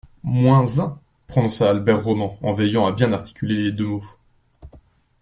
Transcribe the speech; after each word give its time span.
Moins 0.23 0.79
un, 0.79 0.97
prononça 1.27 1.69
Albert 1.69 2.03
Roman 2.03 2.39
en 2.41 2.53
veillant 2.53 2.87
à 2.87 2.91
bien 2.91 3.13
articuler 3.13 3.53
les 3.55 3.71
deux 3.71 3.85
mots. 3.85 4.03